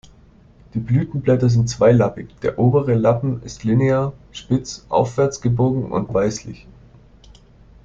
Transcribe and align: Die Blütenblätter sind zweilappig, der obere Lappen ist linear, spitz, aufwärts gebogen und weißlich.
Die 0.73 0.79
Blütenblätter 0.79 1.47
sind 1.47 1.69
zweilappig, 1.69 2.29
der 2.41 2.57
obere 2.57 2.95
Lappen 2.95 3.43
ist 3.43 3.63
linear, 3.63 4.13
spitz, 4.31 4.83
aufwärts 4.89 5.41
gebogen 5.41 5.91
und 5.91 6.11
weißlich. 6.11 6.65